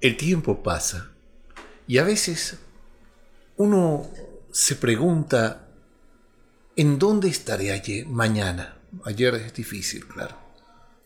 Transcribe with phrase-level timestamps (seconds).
[0.00, 1.10] el tiempo pasa
[1.86, 2.58] y a veces
[3.56, 4.08] uno
[4.52, 5.68] se pregunta,
[6.76, 8.76] ¿en dónde estaré ayer, mañana?
[9.04, 10.36] Ayer es difícil, claro.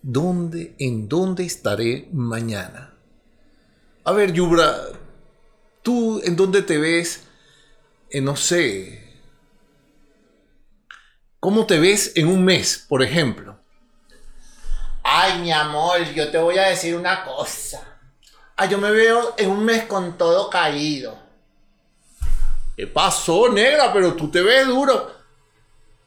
[0.03, 2.95] ¿Dónde, en dónde estaré mañana?
[4.05, 4.77] A ver, Yubra,
[5.83, 7.25] ¿tú en dónde te ves?
[8.21, 9.03] no sé.
[11.41, 13.59] ¿Cómo te ves en un mes, por ejemplo?
[15.03, 17.92] Ay, mi amor, yo te voy a decir una cosa.
[18.63, 21.19] Ah, yo me veo en un mes con todo caído.
[22.77, 23.93] ¿Qué pasó, negra?
[23.93, 25.11] Pero tú te ves duro.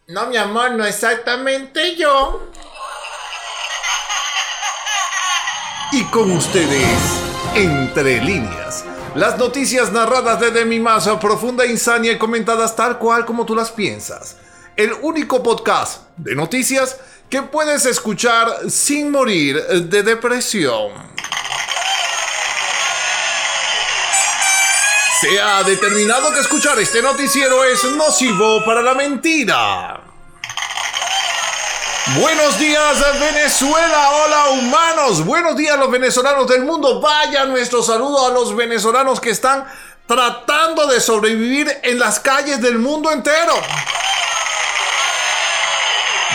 [0.08, 2.48] No, mi amor, no exactamente yo.
[5.91, 6.98] Y con ustedes,
[7.55, 13.45] entre líneas, las noticias narradas desde mi más profunda insania y comentadas tal cual como
[13.45, 14.38] tú las piensas.
[14.78, 21.16] El único podcast de noticias que puedes escuchar sin morir de depresión.
[25.19, 30.02] Se ha determinado que escuchar este noticiero es nocivo para la mentira.
[32.19, 38.31] Buenos días Venezuela, hola humanos, buenos días los venezolanos del mundo, vaya nuestro saludo a
[38.31, 39.66] los venezolanos que están
[40.05, 43.53] tratando de sobrevivir en las calles del mundo entero.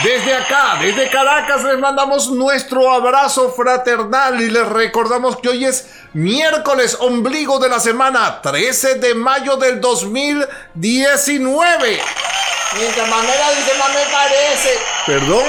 [0.03, 5.91] Desde acá, desde Caracas, les mandamos nuestro abrazo fraternal y les recordamos que hoy es
[6.15, 12.01] miércoles ombligo de la semana, 13 de mayo del 2019.
[12.78, 14.78] Mientras Mamela dice, me parece.
[15.05, 15.45] ¿Perdón?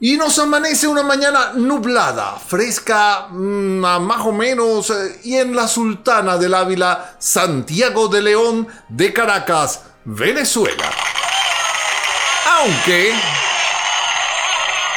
[0.00, 5.66] Y nos amanece una mañana nublada, fresca, mm, más o menos, eh, y en la
[5.66, 10.92] Sultana del Ávila, Santiago de León de Caracas, Venezuela.
[12.50, 13.12] Aunque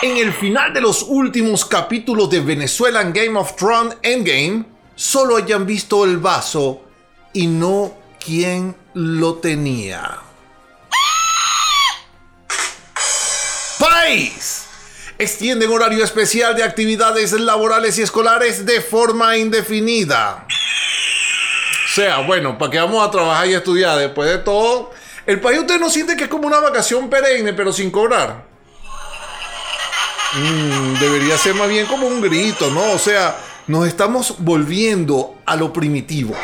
[0.01, 4.63] en el final de los últimos capítulos de Venezuelan Game of Thrones Endgame,
[4.95, 6.81] solo hayan visto el vaso
[7.33, 10.19] y no quién lo tenía.
[13.79, 14.65] País.
[15.17, 20.47] Extienden horario especial de actividades laborales y escolares de forma indefinida.
[20.47, 24.91] O sea, bueno, ¿para qué vamos a trabajar y estudiar después de todo?
[25.25, 28.45] El país usted no siente que es como una vacación perenne, pero sin cobrar.
[30.33, 32.91] Mm, debería ser más bien como un grito, ¿no?
[32.91, 33.37] O sea,
[33.67, 36.35] nos estamos volviendo a lo primitivo.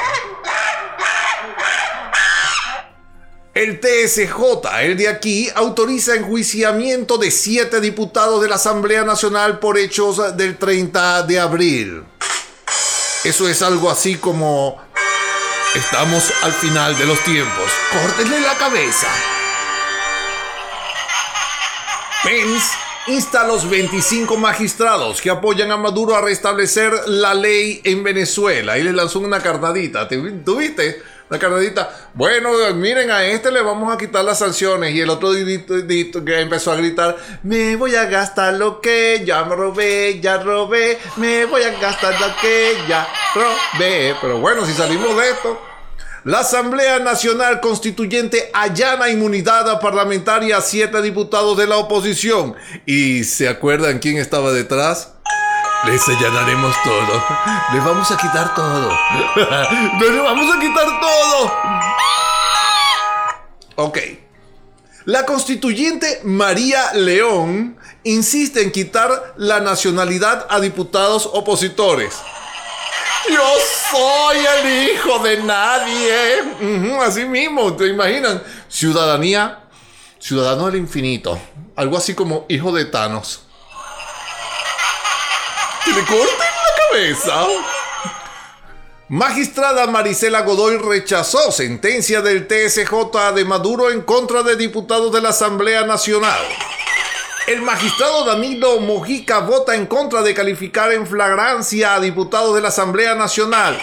[3.53, 9.79] El TSJ, el de aquí, autoriza enjuiciamiento de siete diputados de la Asamblea Nacional por
[9.79, 12.03] hechos del 30 de abril.
[13.23, 14.79] Eso es algo así como
[15.77, 17.71] Estamos al final de los tiempos.
[17.91, 19.07] Córtenle la cabeza.
[22.23, 28.03] Pence insta a los 25 magistrados que apoyan a Maduro a restablecer la ley en
[28.03, 30.07] Venezuela y le lanzó una cartadita.
[30.07, 31.03] ¿Tuviste?
[31.29, 32.09] Una cartadita.
[32.16, 34.95] Bueno, miren, a este le vamos a quitar las sanciones.
[34.95, 39.55] Y el otro que empezó a gritar: Me voy a gastar lo que ya me
[39.55, 40.97] robé, ya robé.
[41.17, 44.16] Me voy a gastar lo que ya robé.
[44.19, 45.66] Pero bueno, si salimos de esto.
[46.23, 52.55] La Asamblea Nacional Constituyente allana inmunidad parlamentaria a siete diputados de la oposición.
[52.85, 55.13] ¿Y se acuerdan quién estaba detrás?
[55.85, 57.23] Les allanaremos todo.
[57.73, 58.89] Les vamos a quitar todo.
[60.00, 61.53] Les vamos a quitar todo.
[63.75, 63.99] Ok.
[65.05, 72.16] La constituyente María León insiste en quitar la nacionalidad a diputados opositores.
[73.29, 73.53] Yo
[73.91, 76.43] soy el hijo de nadie.
[77.01, 78.41] así mismo, ¿te imaginan?
[78.69, 79.59] Ciudadanía,
[80.19, 81.39] ciudadano del infinito.
[81.75, 83.41] Algo así como hijo de Thanos.
[85.83, 87.47] Que le corten la cabeza.
[89.09, 95.29] Magistrada Marisela Godoy rechazó sentencia del TSJ de Maduro en contra de diputados de la
[95.29, 96.39] Asamblea Nacional.
[97.47, 102.67] El magistrado Danilo Mojica vota en contra de calificar en flagrancia a diputados de la
[102.67, 103.82] Asamblea Nacional.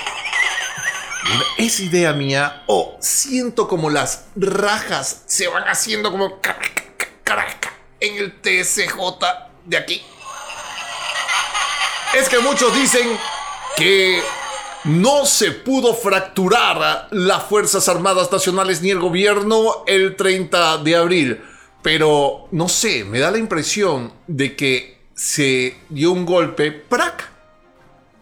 [1.57, 8.39] Es idea mía o siento como las rajas se van haciendo como caraca en el
[8.39, 8.99] TSJ
[9.65, 10.03] de aquí.
[12.13, 13.19] Es que muchos dicen
[13.79, 14.23] que
[14.85, 21.54] no se pudo fracturar las Fuerzas Armadas Nacionales ni el gobierno el 30 de abril.
[21.85, 27.29] Pero no sé, me da la impresión de que se dio un golpe, ¡prac!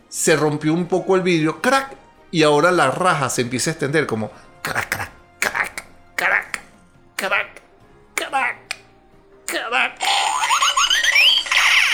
[0.08, 1.94] Se rompió un poco el vidrio, ¡crack!
[2.32, 4.32] Y ahora la raja se empieza a extender como
[4.62, 5.84] ¡crack, crack, crack,
[6.16, 6.60] crack,
[7.14, 7.62] crack,
[8.16, 8.76] crack,
[9.46, 10.02] crack!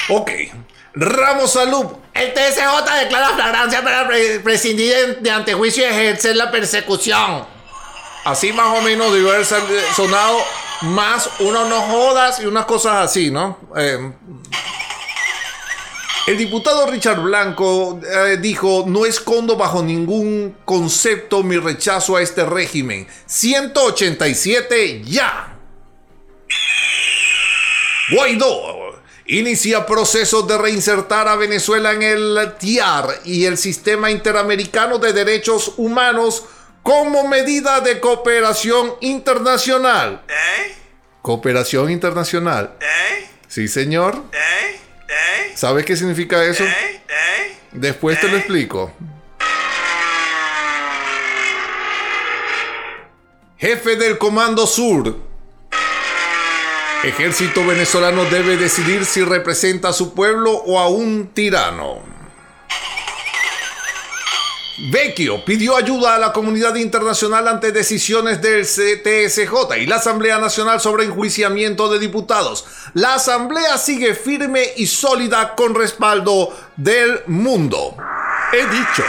[0.08, 0.30] Ok.
[0.94, 1.84] Ramos Salud.
[2.14, 7.46] El TSJ declara flagrancia para pre- prescindir de antejuicio y ejercer la persecución.
[8.24, 9.62] Así más o menos debe haber sal-
[9.94, 10.38] sonado
[10.82, 13.58] más uno no jodas y unas cosas así, ¿no?
[13.76, 14.12] Eh,
[16.26, 22.44] el diputado Richard Blanco eh, dijo, no escondo bajo ningún concepto mi rechazo a este
[22.44, 23.08] régimen.
[23.26, 25.56] 187 ya.
[28.10, 28.78] Guaidó
[29.28, 35.74] inicia proceso de reinsertar a Venezuela en el TIAR y el Sistema Interamericano de Derechos
[35.76, 36.44] Humanos
[36.88, 40.22] como medida de cooperación internacional.
[40.26, 40.74] ¿Eh?
[41.20, 42.76] ¿Cooperación internacional?
[42.80, 43.28] ¿Eh?
[43.46, 44.14] Sí, señor.
[44.32, 44.80] ¿Eh?
[45.06, 45.52] ¿Eh?
[45.54, 46.64] ¿Sabes qué significa eso?
[46.64, 47.02] ¿Eh?
[47.06, 47.56] ¿Eh?
[47.72, 48.90] Después te lo explico.
[53.58, 55.14] Jefe del Comando Sur.
[57.04, 62.17] Ejército venezolano debe decidir si representa a su pueblo o a un tirano.
[64.80, 70.80] Vecchio pidió ayuda a la comunidad internacional ante decisiones del CTSJ y la Asamblea Nacional
[70.80, 72.64] sobre enjuiciamiento de diputados.
[72.94, 77.96] La Asamblea sigue firme y sólida con respaldo del mundo.
[78.52, 79.04] He dicho.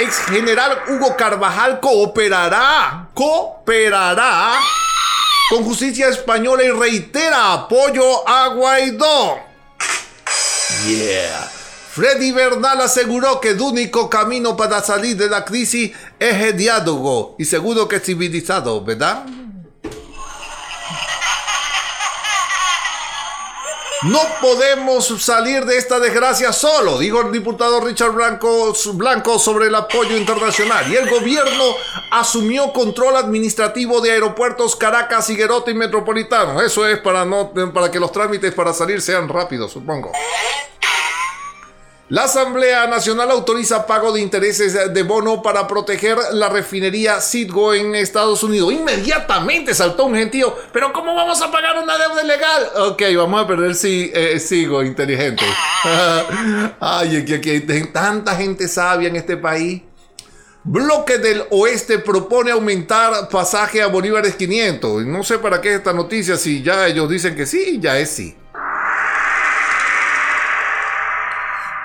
[0.00, 4.58] Ex general Hugo Carvajal cooperará, cooperará
[5.50, 9.38] con justicia española y reitera apoyo a Guaidó.
[10.86, 11.59] Yeah.
[12.00, 17.36] Freddy Bernal aseguró que el único camino para salir de la crisis es el diálogo
[17.38, 19.26] y seguro que civilizado, ¿verdad?
[24.04, 30.16] No podemos salir de esta desgracia solo, dijo el diputado Richard Blanco, sobre el apoyo
[30.16, 30.90] internacional.
[30.90, 31.64] Y el gobierno
[32.10, 36.62] asumió control administrativo de aeropuertos Caracas, Higuerote y Metropolitano.
[36.62, 40.12] Eso es para, no, para que los trámites para salir sean rápidos, supongo.
[42.10, 47.94] La Asamblea Nacional autoriza pago de intereses de bono para proteger la refinería Citgo en
[47.94, 48.72] Estados Unidos.
[48.72, 50.52] Inmediatamente saltó un gentío.
[50.72, 52.66] Pero ¿cómo vamos a pagar una deuda ilegal?
[52.78, 55.44] Ok, vamos a perder si, eh, Cigo inteligente.
[56.80, 59.82] Ay, aquí, aquí hay tanta gente sabia en este país.
[60.64, 65.06] Bloque del Oeste propone aumentar pasaje a Bolívares 500.
[65.06, 68.36] No sé para qué esta noticia, si ya ellos dicen que sí, ya es sí.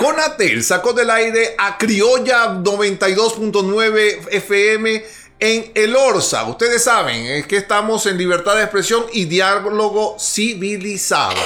[0.05, 5.03] Conatel sacó del aire a Criolla 92.9 FM
[5.39, 6.43] en El Orsa.
[6.43, 11.41] Ustedes saben, es que estamos en libertad de expresión y diálogo civilizado.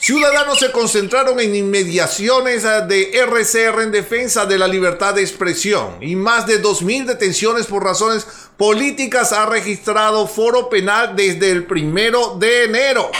[0.00, 6.16] Ciudadanos se concentraron en inmediaciones de RCR en defensa de la libertad de expresión y
[6.16, 8.26] más de 2.000 detenciones por razones
[8.56, 13.12] políticas ha registrado Foro Penal desde el primero de enero.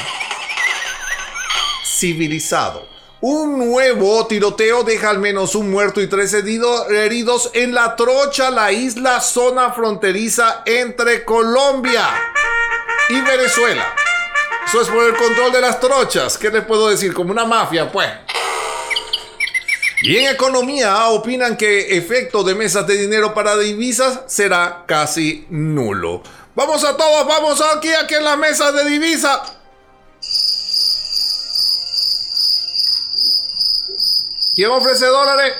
[1.87, 2.98] Civilizado.
[3.21, 8.71] Un nuevo tiroteo deja al menos un muerto y tres heridos en La Trocha, la
[8.71, 12.09] isla zona fronteriza entre Colombia
[13.09, 13.93] y Venezuela.
[14.65, 16.39] Eso es por el control de las trochas.
[16.39, 17.13] ¿Qué les puedo decir?
[17.13, 18.09] Como una mafia, pues.
[20.03, 26.23] Y en economía opinan que efecto de mesas de dinero para divisas será casi nulo.
[26.55, 29.58] Vamos a todos, vamos aquí, aquí en las mesas de divisas.
[34.59, 35.55] ¿Quién ofrece dólares?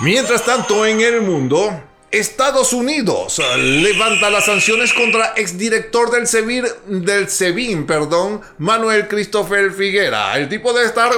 [0.00, 7.28] Mientras tanto, en el mundo, Estados Unidos levanta las sanciones contra exdirector del SEBIN, del
[7.28, 10.36] SEBIN, perdón, Manuel Christopher Figuera.
[10.36, 11.12] El tipo de estar,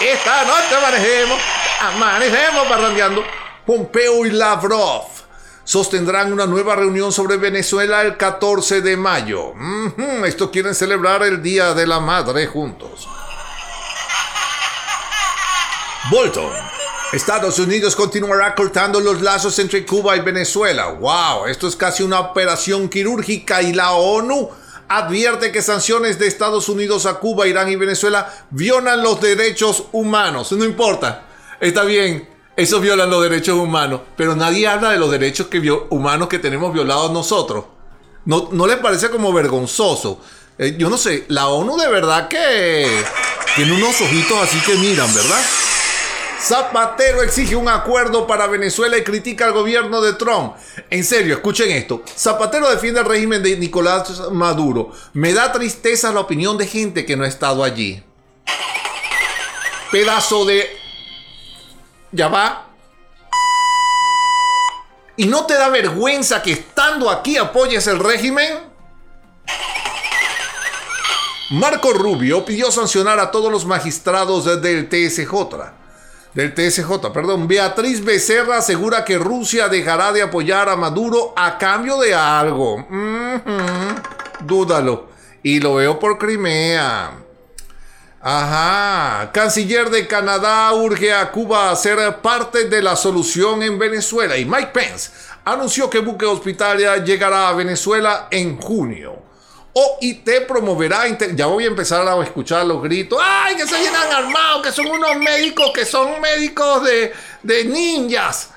[0.00, 1.40] esta noche amanecemos,
[1.80, 3.24] amanecemos parrandeando.
[3.64, 5.04] Pompeo y Lavrov
[5.64, 9.54] sostendrán una nueva reunión sobre Venezuela el 14 de mayo.
[10.24, 13.08] Esto quieren celebrar el Día de la Madre juntos.
[16.10, 16.52] Bolton
[17.12, 20.88] Estados Unidos continuará cortando los lazos entre Cuba y Venezuela.
[20.88, 21.46] ¡Wow!
[21.46, 24.50] Esto es casi una operación quirúrgica y la ONU
[24.88, 30.52] advierte que sanciones de Estados Unidos a Cuba, Irán y Venezuela violan los derechos humanos.
[30.52, 31.26] No importa.
[31.60, 32.28] Está bien.
[32.56, 34.00] Eso violan los derechos humanos.
[34.16, 35.48] Pero nadie habla de los derechos
[35.90, 37.64] humanos que tenemos violados nosotros.
[38.24, 40.20] ¿No, no les parece como vergonzoso?
[40.58, 41.26] Eh, yo no sé.
[41.28, 43.04] La ONU de verdad que
[43.54, 45.40] tiene unos ojitos así que miran, ¿verdad?
[46.46, 50.54] Zapatero exige un acuerdo para Venezuela y critica al gobierno de Trump.
[50.90, 52.04] En serio, escuchen esto.
[52.16, 54.92] Zapatero defiende el régimen de Nicolás Maduro.
[55.12, 58.00] Me da tristeza la opinión de gente que no ha estado allí.
[59.90, 60.70] Pedazo de...
[62.12, 62.68] Ya va.
[65.16, 68.60] ¿Y no te da vergüenza que estando aquí apoyes el régimen?
[71.50, 75.85] Marco Rubio pidió sancionar a todos los magistrados del TSJ
[76.36, 81.98] del TSJ, perdón, Beatriz Becerra asegura que Rusia dejará de apoyar a Maduro a cambio
[81.98, 82.86] de algo.
[84.40, 85.08] Dúdalo.
[85.42, 87.12] Y lo veo por Crimea.
[88.20, 89.30] Ajá.
[89.32, 94.36] Canciller de Canadá urge a Cuba a ser parte de la solución en Venezuela.
[94.36, 95.12] Y Mike Pence
[95.42, 99.25] anunció que buque hospitalaria llegará a Venezuela en junio.
[99.78, 101.04] OIT promoverá,
[101.34, 104.86] ya voy a empezar a escuchar los gritos, ¡ay, que se llenan armados, que son
[104.86, 108.52] unos médicos, que son médicos de, de ninjas!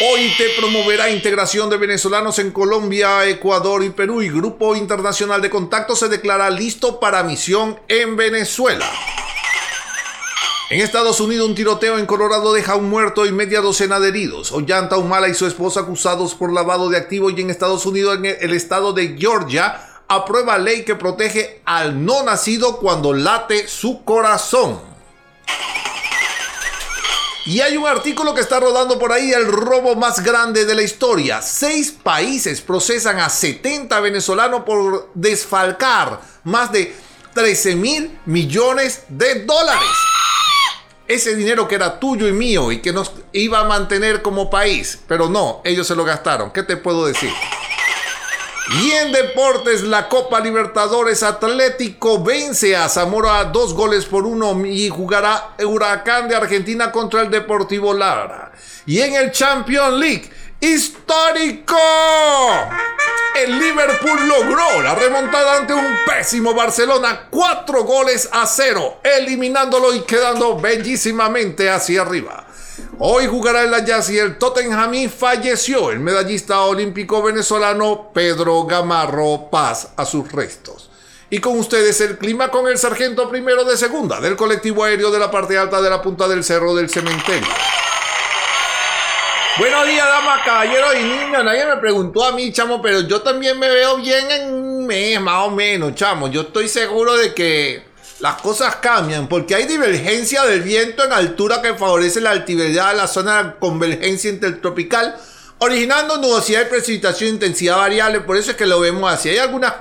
[0.00, 5.94] OIT promoverá integración de venezolanos en Colombia, Ecuador y Perú y Grupo Internacional de Contacto
[5.94, 8.90] se declara listo para misión en Venezuela.
[10.68, 14.50] En Estados Unidos, un tiroteo en Colorado deja un muerto y media docena de heridos.
[14.50, 18.26] Ollanta Humala y su esposa acusados por lavado de activos y en Estados Unidos, en
[18.26, 24.80] el estado de Georgia, aprueba ley que protege al no nacido cuando late su corazón.
[27.44, 30.82] Y hay un artículo que está rodando por ahí, el robo más grande de la
[30.82, 31.42] historia.
[31.42, 36.92] Seis países procesan a 70 venezolanos por desfalcar más de
[37.34, 40.15] 13 mil millones de dólares
[41.08, 44.98] ese dinero que era tuyo y mío y que nos iba a mantener como país.
[45.06, 46.50] Pero no, ellos se lo gastaron.
[46.50, 47.30] ¿Qué te puedo decir?
[48.82, 54.88] Y en deportes, la Copa Libertadores Atlético vence a Zamora dos goles por uno y
[54.88, 58.50] jugará Huracán de Argentina contra el Deportivo Lara.
[58.84, 61.76] Y en el Champions League, histórico.
[63.34, 70.00] El Liverpool logró la remontada ante un pésimo Barcelona, cuatro goles a cero, eliminándolo y
[70.00, 72.46] quedando bellísimamente hacia arriba.
[72.98, 79.50] Hoy jugará el Ajax y el Tottenham y falleció el medallista olímpico venezolano Pedro Gamarro
[79.50, 80.90] Paz a sus restos.
[81.28, 85.18] Y con ustedes el clima con el sargento primero de segunda del colectivo aéreo de
[85.18, 87.48] la parte alta de la punta del cerro del cementerio.
[89.58, 91.42] Buenos días, damas, caballeros y niños.
[91.42, 95.18] Nadie me preguntó a mí, chamo, pero yo también me veo bien en un mes,
[95.18, 96.28] más o menos, chamo.
[96.28, 97.82] Yo estoy seguro de que
[98.20, 102.98] las cosas cambian porque hay divergencia del viento en altura que favorece la altividad de
[102.98, 105.16] la zona de convergencia intertropical,
[105.60, 108.20] originando nubosidad y precipitación de intensidad variable.
[108.20, 109.30] Por eso es que lo vemos así.
[109.30, 109.76] Hay algunas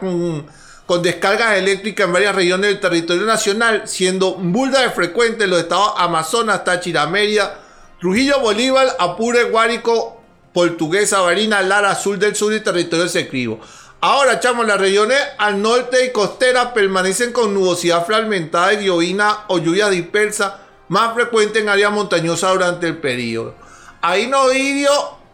[0.86, 5.60] con, descargas eléctricas en varias regiones del territorio nacional, siendo burda de frecuente en los
[5.60, 7.64] estados Amazonas, Táchira, Mérida,
[8.05, 10.21] Trujillo, Bolívar, Apure, Guárico,
[10.53, 13.59] Portuguesa, Varina, Lara, Azul del Sur y Territorio Secribo.
[14.00, 19.57] Ahora, chamos, las regiones al norte y costera permanecen con nubosidad fragmentada y llovina o
[19.57, 23.55] lluvia dispersa, más frecuente en áreas montañosas durante el periodo.
[24.03, 24.91] Ahí no vídeo,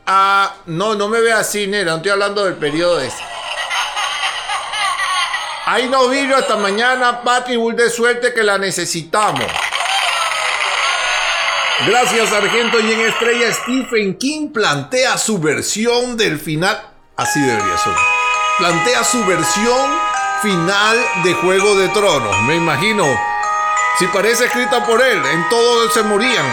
[0.07, 3.21] ah, no, no me ve así, nera, no estoy hablando del periodo ese.
[5.65, 9.43] Ahí no vídeo hasta mañana, Patri, de suerte que la necesitamos.
[11.87, 12.79] Gracias, Sargento.
[12.79, 16.79] Y en Estrella, Stephen King plantea su versión del final.
[17.17, 17.93] Así debería ser.
[18.57, 19.91] Plantea su versión
[20.41, 22.35] final de Juego de Tronos.
[22.43, 23.05] Me imagino
[23.99, 26.45] Si parece escrita por él, en todo se morían.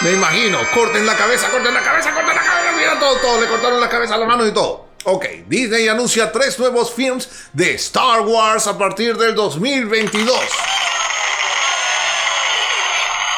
[0.00, 3.46] Me imagino, corten la cabeza, corten la cabeza, corten la cabeza, mira todo, todo, le
[3.46, 4.88] cortaron la cabeza, las manos y todo.
[5.04, 10.36] Ok, Disney anuncia tres nuevos films de Star Wars a partir del 2022.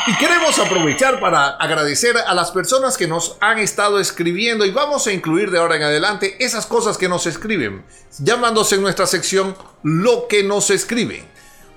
[0.07, 5.07] Y queremos aprovechar para agradecer a las personas que nos han estado escribiendo y vamos
[5.07, 7.87] a incluir de ahora en adelante esas cosas que nos escriben,
[8.19, 11.25] llamándose en nuestra sección Lo que nos escriben.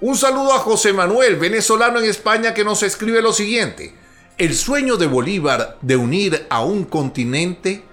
[0.02, 3.96] Un saludo a José Manuel, venezolano en España, que nos escribe lo siguiente.
[4.38, 7.86] El sueño de Bolívar de unir a un continente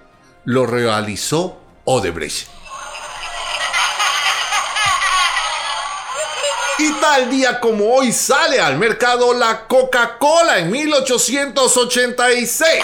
[0.43, 2.54] lo realizó Odebrecht.
[6.77, 12.83] Y tal día como hoy sale al mercado la Coca-Cola en 1886.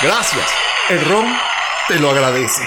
[0.00, 0.46] Gracias,
[0.88, 1.26] el ron
[1.88, 2.62] te lo agradece.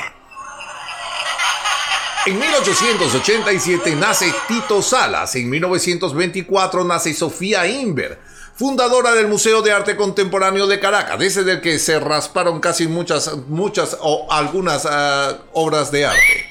[2.27, 8.19] En 1887 nace Tito Salas, en 1924 nace Sofía Inver,
[8.55, 13.35] fundadora del Museo de Arte Contemporáneo de Caracas, desde el que se rasparon casi muchas,
[13.47, 16.48] muchas o algunas uh, obras de arte.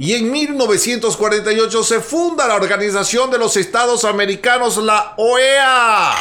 [0.00, 6.14] Y en 1948 se funda la Organización de los Estados Americanos, la OEA.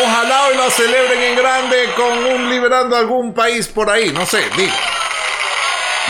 [0.00, 4.44] Ojalá hoy la celebren en grande con un liberando algún país por ahí, no sé,
[4.56, 4.72] digo.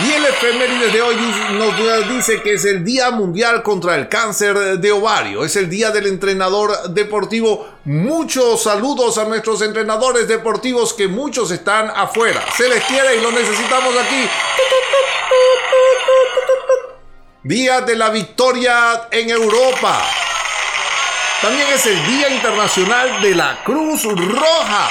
[0.07, 1.17] Y el efeméride de hoy
[1.53, 5.43] nos dice que es el Día Mundial contra el Cáncer de Ovario.
[5.43, 7.67] Es el Día del Entrenador Deportivo.
[7.85, 12.45] Muchos saludos a nuestros entrenadores deportivos que muchos están afuera.
[12.59, 14.29] Se les quiere y lo necesitamos aquí.
[17.43, 20.05] Día de la Victoria en Europa.
[21.41, 24.91] También es el Día Internacional de la Cruz Roja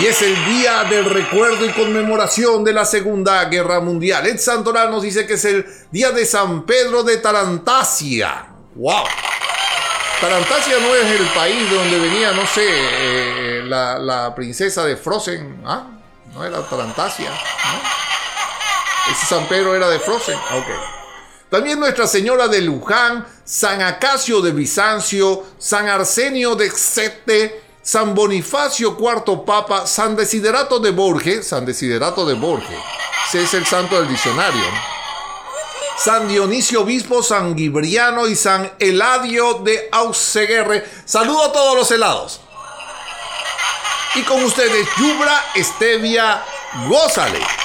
[0.00, 4.26] y es el día del recuerdo y conmemoración de la Segunda Guerra Mundial.
[4.26, 8.46] Ed Santoral nos dice que es el día de San Pedro de Tarantasia.
[8.74, 9.04] ¡Wow!
[10.22, 14.96] Tarantasia no es el país de donde venía, no sé, eh, la, la, princesa de
[14.96, 15.62] Frozen.
[15.66, 15.86] ¿Ah?
[16.32, 17.28] No era Tarantasia.
[17.28, 18.03] ¿no?
[19.10, 20.36] Ese San Pedro era de Frozen.
[20.36, 20.66] Ok.
[21.50, 28.96] También Nuestra Señora de Luján, San Acacio de Bizancio, San Arsenio de Xete, San Bonifacio
[28.98, 32.78] IV Papa, San Desiderato de Borges, San Desiderato de Borges,
[33.28, 34.64] ese es el santo del diccionario.
[35.96, 40.88] San Dionisio Obispo, San Gibriano y San Eladio de Auxeguerre.
[41.04, 42.40] Saludo a todos los helados.
[44.14, 46.44] Y con ustedes, Yubra Estevia,
[46.88, 47.63] gózale.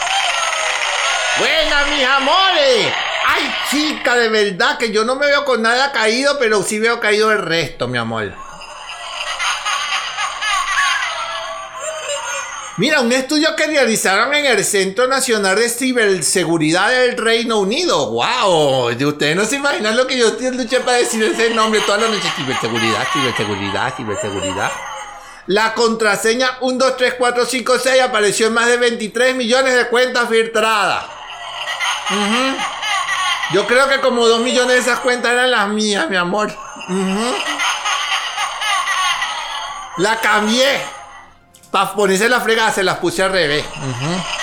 [1.39, 2.93] Buena, mis amores.
[3.25, 6.99] Ay, chica, de verdad que yo no me veo con nada caído, pero sí veo
[6.99, 8.33] caído el resto, mi amor.
[12.79, 18.09] Mira, un estudio que realizaron en el Centro Nacional de Ciberseguridad del Reino Unido.
[18.11, 18.91] ¡Wow!
[18.91, 22.31] Ustedes no se imaginan lo que yo luché para decir ese nombre toda la noche.
[22.37, 24.71] Ciberseguridad, ciberseguridad, ciberseguridad.
[25.47, 31.18] La contraseña 123456 apareció en más de 23 millones de cuentas filtradas.
[32.11, 32.55] Uh.
[33.53, 36.51] Yo creo que como 2 millones de esas cuentas eran las mías, mi amor.
[36.87, 37.33] Uh.
[39.97, 40.81] La cambié.
[41.71, 43.65] Para ponerse la fregada se las puse al revés.
[43.75, 44.39] Uh.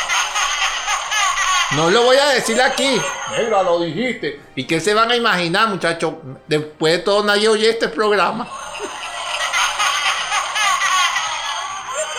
[1.76, 3.00] No lo voy a decir aquí.
[3.36, 4.40] Mira, lo dijiste.
[4.54, 6.14] ¿Y qué se van a imaginar, muchachos?
[6.46, 8.48] Después de todo, nadie oye este programa.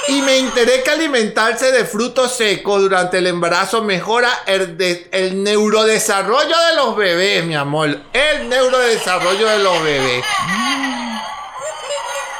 [0.10, 5.44] Y me enteré que alimentarse de frutos secos durante el embarazo mejora el, de, el
[5.44, 8.00] neurodesarrollo de los bebés, mi amor.
[8.14, 10.24] El neurodesarrollo de los bebés.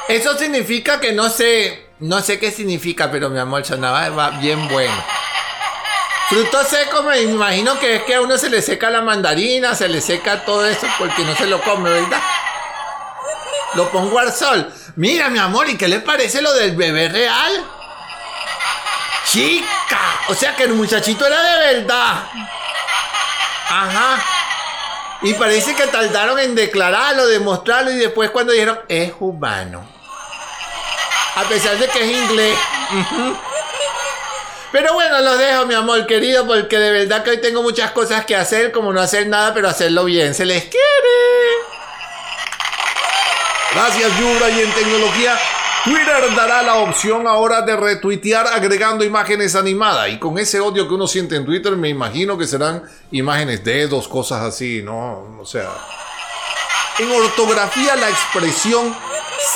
[0.08, 5.04] Eso significa que no sé, no sé qué significa, pero mi amor, sonaba bien bueno.
[6.30, 9.88] Frutos secos, me imagino que es que a uno se le seca la mandarina, se
[9.88, 12.20] le seca todo eso porque no se lo come, ¿verdad?
[13.74, 14.72] Lo pongo al sol.
[14.98, 17.64] Mira, mi amor, ¿y qué le parece lo del bebé real?
[19.30, 22.24] Chica, o sea que el muchachito era de verdad.
[23.68, 24.24] Ajá.
[25.22, 29.88] Y parece que tardaron en declararlo, demostrarlo y después cuando dijeron, es humano.
[31.36, 32.58] A pesar de que es inglés.
[34.72, 38.26] Pero bueno, los dejo, mi amor querido, porque de verdad que hoy tengo muchas cosas
[38.26, 40.34] que hacer, como no hacer nada, pero hacerlo bien.
[40.34, 41.37] Se les quiere.
[43.74, 44.50] Gracias, Yubra.
[44.50, 45.38] Y en tecnología,
[45.84, 50.10] Twitter dará la opción ahora de retuitear agregando imágenes animadas.
[50.10, 53.86] Y con ese odio que uno siente en Twitter, me imagino que serán imágenes de
[53.86, 55.38] dos cosas así, ¿no?
[55.40, 55.70] O sea.
[56.98, 58.96] En ortografía, la expresión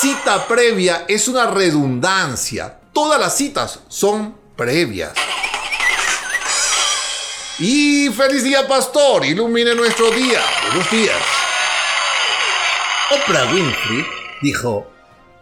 [0.00, 2.78] cita previa es una redundancia.
[2.92, 5.12] Todas las citas son previas.
[7.58, 9.24] Y feliz día, pastor.
[9.24, 10.40] Ilumine nuestro día.
[10.68, 11.41] Buenos días.
[13.12, 14.06] Oprah Winfrey
[14.40, 14.90] dijo,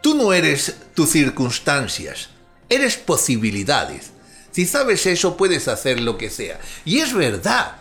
[0.02, 2.30] tú no eres tus circunstancias,
[2.68, 4.10] eres posibilidades.
[4.50, 6.58] Si sabes eso, puedes hacer lo que sea.
[6.84, 7.76] Y es verdad.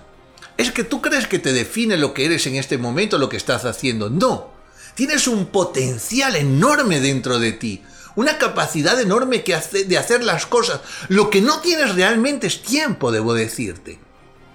[0.58, 3.38] Es que tú crees que te define lo que eres en este momento, lo que
[3.38, 4.12] estás haciendo.
[4.12, 4.52] No.
[4.94, 7.82] Tienes un potencial enorme dentro de ti.
[8.16, 10.82] Una capacidad enorme que hace, de hacer las cosas.
[11.08, 13.98] Lo que no tienes realmente es tiempo, debo decirte.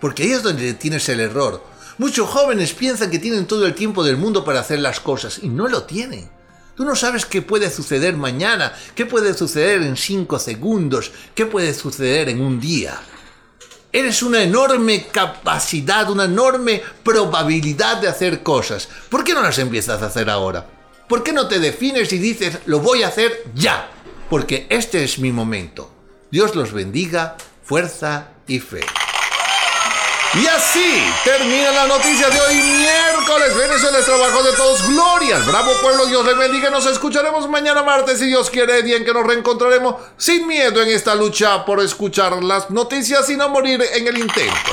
[0.01, 1.74] Porque ahí es donde tienes el error.
[1.97, 5.49] Muchos jóvenes piensan que tienen todo el tiempo del mundo para hacer las cosas y
[5.49, 6.29] no lo tienen.
[6.77, 11.73] Tú no sabes qué puede suceder mañana, qué puede suceder en cinco segundos, qué puede
[11.73, 13.01] suceder en un día.
[13.93, 18.89] Eres una enorme capacidad, una enorme probabilidad de hacer cosas.
[19.09, 20.67] ¿Por qué no las empiezas a hacer ahora?
[21.09, 23.89] ¿Por qué no te defines y dices, lo voy a hacer ya?
[24.29, 25.93] Porque este es mi momento.
[26.33, 28.81] Dios los bendiga, fuerza y fe.
[30.37, 33.57] Y así termina la noticia de hoy, miércoles.
[33.57, 34.85] Venezuela es trabajo de todos.
[34.89, 36.07] Gloria al bravo pueblo.
[36.07, 36.71] Dios le bendiga.
[36.71, 40.89] Nos escucharemos mañana martes, si Dios quiere, día en que nos reencontraremos sin miedo en
[40.89, 44.73] esta lucha por escuchar las noticias y no morir en el intento.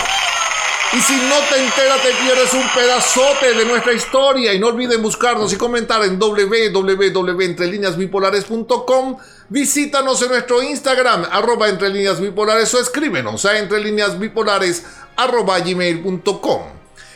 [0.93, 4.51] Y si no te enteras, te pierdes un pedazote de nuestra historia.
[4.53, 9.17] Y no olviden buscarnos y comentar en www.entrelineasbipolares.com.
[9.51, 14.83] Visítanos en nuestro Instagram, arroba entre líneas bipolares, o escríbenos a entre líneas bipolares,
[15.17, 16.61] arroba gmail.com.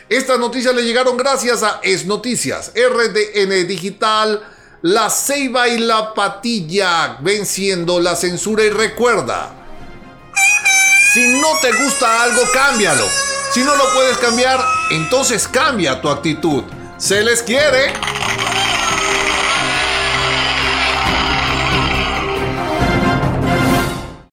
[0.09, 4.43] Estas noticias le llegaron gracias a Es Noticias, RDN Digital,
[4.81, 8.65] La Ceiba y La Patilla, venciendo la censura.
[8.65, 9.53] Y recuerda,
[11.13, 13.07] si no te gusta algo, cámbialo.
[13.53, 14.59] Si no lo puedes cambiar,
[14.91, 16.65] entonces cambia tu actitud.
[16.97, 17.93] Se les quiere.